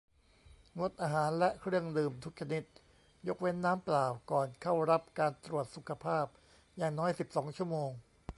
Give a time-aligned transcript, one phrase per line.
[0.79, 2.63] งดอาหารและเครื่องดื่มทุกชนิด
[3.27, 6.25] ยกเว้นน้ำเปล่า ก่อนเข้ารับการตรวจสุขภาพ
[6.77, 7.89] อย่างน้อย สิบสอง ชั่วโมง